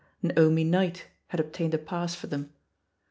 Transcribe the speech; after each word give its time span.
Naomi 0.23 0.63
Knight 0.63 1.05
had 1.27 1.39
obtained 1.39 1.75
a 1.75 1.77
pass 1.77 2.15
for 2.15 2.25
them. 2.25 2.51